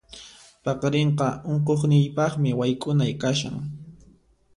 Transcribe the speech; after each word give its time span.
Paqarinqa 0.63 1.27
unquqniypaqmi 1.51 2.49
wayk'unay 2.59 3.13
kashan. 3.21 3.55